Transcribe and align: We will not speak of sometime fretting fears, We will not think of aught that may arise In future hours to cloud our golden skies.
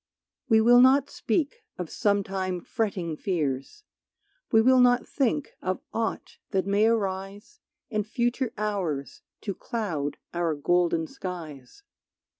We 0.49 0.61
will 0.61 0.81
not 0.81 1.11
speak 1.11 1.63
of 1.77 1.91
sometime 1.91 2.59
fretting 2.61 3.15
fears, 3.17 3.83
We 4.51 4.59
will 4.59 4.79
not 4.79 5.07
think 5.07 5.51
of 5.61 5.79
aught 5.93 6.37
that 6.49 6.65
may 6.65 6.87
arise 6.87 7.59
In 7.91 8.01
future 8.03 8.51
hours 8.57 9.21
to 9.41 9.53
cloud 9.53 10.17
our 10.33 10.55
golden 10.55 11.05
skies. 11.05 11.83